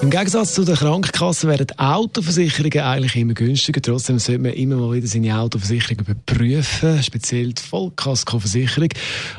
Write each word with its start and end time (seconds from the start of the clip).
im 0.00 0.10
Gegensatz 0.10 0.54
zu 0.54 0.64
den 0.64 0.76
Krankenkassen 0.76 1.50
werden 1.50 1.66
Autoversicherungen 1.78 2.80
eigentlich 2.80 3.16
immer 3.16 3.34
günstiger. 3.34 3.82
Trotzdem 3.82 4.18
sollte 4.18 4.40
man 4.40 4.52
immer 4.52 4.76
mal 4.76 4.92
wieder 4.92 5.06
seine 5.06 5.36
Autoversicherung 5.36 6.04
überprüfen, 6.06 7.02
speziell 7.02 7.52
die 7.52 7.62
Vollkaskoversicherung. 7.62 8.90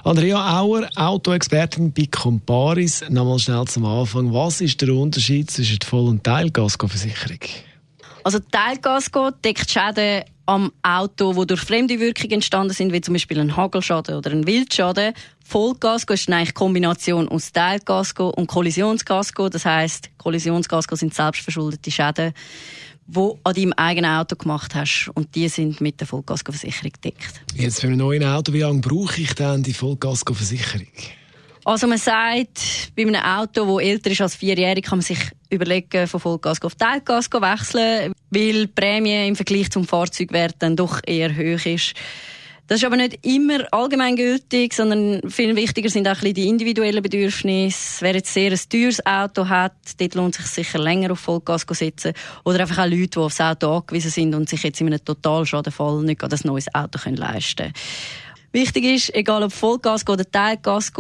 Andrea 0.04 0.60
Auer, 0.60 0.90
Autoexpertin 0.96 1.94
bei 1.94 2.08
Comparis. 2.12 3.04
Nochmal 3.10 3.40
schnell 3.40 3.66
zum 3.66 3.86
Anfang. 3.86 4.34
Was 4.34 4.60
ist 4.60 4.82
der 4.82 4.94
Unterschied 4.94 5.50
zwischen 5.50 5.80
Voll- 5.82 6.10
und 6.10 6.24
Teilkaskoversicherung? 6.24 7.40
Also 8.24 8.40
Teilkasko 8.40 9.32
deckt 9.32 9.72
Schäden 9.72 10.24
am 10.50 10.72
Auto, 10.82 11.32
die 11.34 11.46
durch 11.46 11.62
fremde 11.62 12.00
Wirkung 12.00 12.32
entstanden 12.32 12.74
sind, 12.74 12.92
wie 12.92 13.02
zum 13.02 13.14
Beispiel 13.14 13.40
ein 13.40 13.56
Hagelschaden 13.56 14.16
oder 14.16 14.32
ein 14.32 14.48
Wildschaden. 14.48 15.14
Vollkasko 15.46 16.14
ist 16.14 16.28
eigentlich 16.28 16.50
eine 16.50 16.54
Kombination 16.54 17.30
aus 17.30 17.52
Teilkasko 17.52 18.30
und 18.30 18.48
Kollisionskasko. 18.48 19.50
Das 19.50 19.66
heißt, 19.66 20.10
Kollisionskasko 20.18 20.96
sind 20.96 21.14
selbstverschuldete 21.14 21.92
Schäden, 21.92 22.34
die 23.06 23.14
du 23.14 23.38
an 23.44 23.54
deinem 23.54 23.74
eigenen 23.74 24.10
Auto 24.10 24.36
gemacht 24.36 24.74
hast. 24.74 25.12
Und 25.14 25.36
die 25.36 25.48
sind 25.50 25.82
mit 25.82 26.00
der 26.00 26.08
Vollkaskoversicherung 26.08 26.94
gedeckt. 26.94 27.42
Jetzt 27.54 27.82
für 27.82 27.88
ein 27.88 27.98
neues 27.98 28.26
Auto, 28.26 28.52
wie 28.52 28.62
lange 28.62 28.82
brauche 28.82 29.22
ich 29.22 29.36
dann 29.36 29.62
die 29.62 29.74
Vollkaskoversicherung? 29.74 30.88
Also 31.64 31.86
man 31.86 32.00
sagt, 32.00 32.89
bei 33.06 33.08
einem 33.08 33.24
Auto, 33.24 33.78
das 33.78 33.88
älter 33.88 34.12
ist 34.12 34.22
als 34.22 34.36
vierjährig, 34.36 34.84
kann 34.84 35.00
man 35.00 35.04
sich 35.04 35.20
überlegen, 35.50 36.08
von 36.08 36.20
Vollgas 36.20 36.62
auf 36.62 36.76
Teilgas 36.76 37.30
zu 37.30 37.42
wechseln, 37.42 38.14
weil 38.30 38.66
die 38.66 38.68
Prämie 38.68 39.28
im 39.28 39.36
Vergleich 39.36 39.70
zum 39.72 39.86
Fahrzeugwert 39.86 40.56
dann 40.60 40.76
doch 40.76 41.00
eher 41.06 41.32
hoch 41.32 41.66
ist. 41.66 41.94
Das 42.68 42.78
ist 42.78 42.86
aber 42.86 42.98
nicht 42.98 43.26
immer 43.26 43.66
allgemeingültig, 43.72 44.74
sondern 44.74 45.28
viel 45.28 45.56
wichtiger 45.56 45.90
sind 45.90 46.08
auch 46.08 46.20
die 46.20 46.48
individuellen 46.48 47.02
Bedürfnisse. 47.02 48.02
Wer 48.02 48.14
jetzt 48.14 48.32
sehr 48.32 48.52
ein 48.52 48.60
teures 48.70 49.04
Auto 49.08 49.50
hat, 49.50 49.74
dort 49.98 50.14
lohnt 50.14 50.38
es 50.38 50.54
sich 50.54 50.68
sicher 50.68 50.78
länger 50.78 51.14
auf 51.14 51.20
Vollgas 51.20 51.66
zu 51.66 51.74
setzen. 51.74 52.14
Oder 52.46 52.60
einfach 52.60 52.78
auch 52.78 52.90
Leute, 52.90 53.08
die 53.08 53.18
aufs 53.18 53.42
Auto 53.42 53.78
angewiesen 53.78 54.12
sind 54.12 54.36
und 54.36 54.50
sich 54.50 54.62
jetzt 54.62 54.80
in 54.82 54.88
einem 54.88 55.04
Totalschadenfall 55.04 56.04
nicht 56.04 56.24
ein 56.24 56.40
neues 56.44 56.68
Auto 56.76 57.00
leisten 57.10 57.56
können. 57.58 57.74
Wichtig 58.52 58.84
ist, 58.86 59.14
egal 59.14 59.44
ob 59.44 59.52
Vollgas 59.52 60.08
oder 60.08 60.30
Teilgas, 60.30 60.92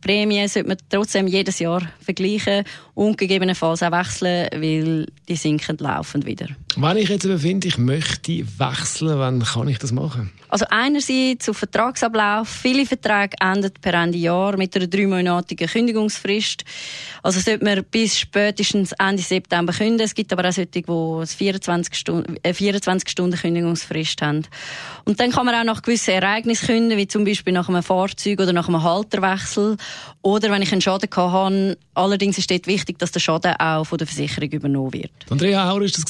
Prämien 0.00 0.48
sollte 0.48 0.68
man 0.68 0.78
trotzdem 0.88 1.28
jedes 1.28 1.60
Jahr 1.60 1.82
vergleichen 2.00 2.64
und 2.94 3.16
gegebenenfalls 3.16 3.84
auch 3.84 3.92
wechseln, 3.92 4.48
weil 4.52 5.06
die 5.28 5.36
sinken 5.36 5.76
laufend 5.78 6.26
wieder. 6.26 6.48
Wenn 6.80 6.96
ich 6.96 7.08
jetzt 7.08 7.26
finde, 7.26 7.66
ich 7.66 7.76
möchte 7.76 8.46
wechseln, 8.56 9.18
wann 9.18 9.42
kann 9.42 9.66
ich 9.66 9.80
das 9.80 9.90
machen? 9.90 10.30
Also 10.48 10.64
einerseits 10.70 11.48
auf 11.48 11.58
Vertragsablauf. 11.58 12.48
Viele 12.48 12.86
Verträge 12.86 13.36
enden 13.40 13.72
per 13.80 13.94
Ende 13.94 14.16
Jahr 14.16 14.56
mit 14.56 14.76
einer 14.76 14.86
dreimonatigen 14.86 15.68
Kündigungsfrist. 15.68 16.64
Also 17.24 17.40
sollte 17.40 17.64
man 17.64 17.84
bis 17.90 18.18
spätestens 18.18 18.92
Ende 18.92 19.22
September 19.22 19.72
kündigen. 19.72 20.06
Es 20.06 20.14
gibt 20.14 20.32
aber 20.32 20.48
auch 20.48 20.52
solche, 20.52 20.70
die 20.70 20.84
24 20.84 21.94
Stunden, 21.94 22.36
äh, 22.44 22.54
24 22.54 23.10
Stunden 23.10 23.36
Kündigungsfrist 23.36 24.22
haben. 24.22 24.46
Und 25.04 25.18
dann 25.18 25.32
kann 25.32 25.46
man 25.46 25.56
auch 25.56 25.64
nach 25.64 25.82
gewissen 25.82 26.12
Ereignissen 26.12 26.66
kündigen, 26.66 26.96
wie 26.96 27.08
zum 27.08 27.24
Beispiel 27.24 27.52
nach 27.52 27.68
einem 27.68 27.82
Fahrzeug 27.82 28.40
oder 28.40 28.52
nach 28.52 28.68
einem 28.68 28.84
Halterwechsel. 28.84 29.76
Oder 30.22 30.50
wenn 30.50 30.62
ich 30.62 30.72
einen 30.72 30.80
Schaden 30.80 31.10
hatte. 31.10 31.78
Allerdings 31.94 32.38
ist 32.38 32.50
dort 32.50 32.66
wichtig, 32.66 32.98
dass 32.98 33.12
der 33.12 33.20
Schaden 33.20 33.54
auch 33.58 33.84
von 33.84 33.98
der 33.98 34.06
Versicherung 34.06 34.50
übernommen 34.50 34.92
wird. 34.92 35.10
Andrea 35.28 35.70
Auer 35.70 35.82
ist 35.82 35.96
das 35.96 36.04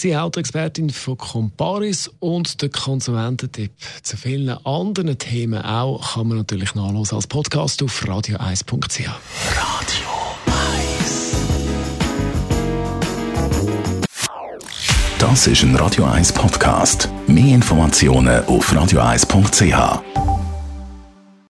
Autoexpertin 0.59 0.91
von 0.91 1.17
Comparis 1.17 2.11
und 2.19 2.61
der 2.63 2.69
Konsumententipp. 2.69 3.71
Zu 4.03 4.17
vielen 4.17 4.51
anderen 4.67 5.17
Themen 5.19 5.63
auch 5.63 6.15
kann 6.15 6.29
man 6.29 6.39
natürlich 6.39 6.75
nachlesen 6.75 7.17
als 7.17 7.27
Podcast 7.27 7.83
auf 7.83 8.03
radio1.ch. 8.05 9.09
Radio 9.57 10.09
1 10.47 11.35
Das 15.19 15.47
ist 15.47 15.63
ein 15.63 15.77
Radio 15.77 16.05
1 16.05 16.33
Podcast. 16.33 17.09
Mehr 17.27 17.55
Informationen 17.55 18.45
auf 18.47 18.73
radio1.ch. 18.73 20.38